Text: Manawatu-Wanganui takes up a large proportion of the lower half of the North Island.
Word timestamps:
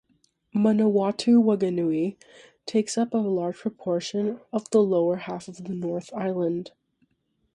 Manawatu-Wanganui 0.55 2.17
takes 2.65 2.97
up 2.97 3.13
a 3.13 3.17
large 3.19 3.57
proportion 3.57 4.39
of 4.51 4.67
the 4.71 4.79
lower 4.81 5.17
half 5.17 5.47
of 5.47 5.65
the 5.65 5.75
North 5.75 6.11
Island. 6.15 6.71